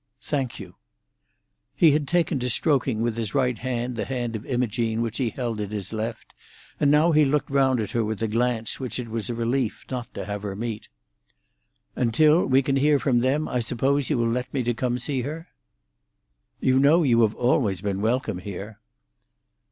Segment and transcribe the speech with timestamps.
[0.23, 0.77] "Thank you."
[1.75, 5.29] He had taken to stroking with his right hand the hand of Imogene which he
[5.29, 6.33] held in his left,
[6.79, 9.85] and now he looked round at her with a glance which it was a relief
[9.91, 10.89] not to have her meet.
[11.95, 14.99] "And till we can hear from them, I suppose you will let me come to
[14.99, 15.49] see her?"
[16.59, 18.79] "You know you have always been welcome here."